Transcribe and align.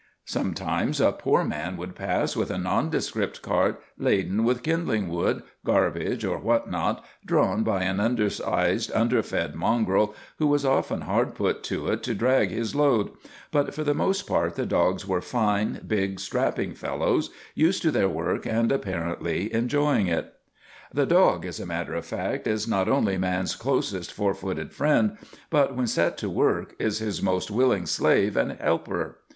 Sometimes 0.25 0.99
a 0.99 1.11
poor 1.11 1.43
man 1.43 1.77
would 1.77 1.93
pass 1.95 2.35
with 2.35 2.49
a 2.49 2.57
nondescript 2.57 3.43
cart 3.43 3.79
laden 3.99 4.43
with 4.43 4.63
kindling 4.63 5.09
wood, 5.09 5.43
garbage, 5.63 6.25
or 6.25 6.39
what 6.39 6.67
not, 6.67 7.05
drawn 7.23 7.61
by 7.63 7.83
an 7.83 7.99
undersized, 7.99 8.91
underfed 8.93 9.53
mongrel 9.53 10.15
who 10.39 10.47
was 10.47 10.65
often 10.65 11.01
hard 11.01 11.35
put 11.35 11.61
to 11.65 11.87
it 11.89 12.01
to 12.01 12.15
drag 12.15 12.49
his 12.49 12.73
load, 12.73 13.11
but 13.51 13.75
for 13.75 13.83
the 13.83 13.93
most 13.93 14.25
part 14.25 14.55
the 14.55 14.65
dogs 14.65 15.07
were 15.07 15.21
fine, 15.21 15.79
big, 15.85 16.19
strapping 16.19 16.73
fellows 16.73 17.29
used 17.53 17.83
to 17.83 17.91
their 17.91 18.09
work, 18.09 18.47
and 18.47 18.71
apparently 18.71 19.53
enjoying 19.53 20.07
it. 20.07 20.33
The 20.91 21.05
dog, 21.05 21.45
as 21.45 21.59
a 21.59 21.67
matter 21.67 21.93
of 21.93 22.07
fact, 22.07 22.47
is 22.47 22.67
not 22.67 22.89
only 22.89 23.19
man's 23.19 23.55
closest 23.55 24.11
four 24.11 24.33
footed 24.33 24.73
friend, 24.73 25.19
but 25.51 25.75
when 25.75 25.85
set 25.85 26.17
to 26.17 26.27
work 26.31 26.73
is 26.79 26.97
his 26.97 27.21
most 27.21 27.51
willing 27.51 27.85
slave 27.85 28.35
and 28.35 28.53
helper. 28.53 29.19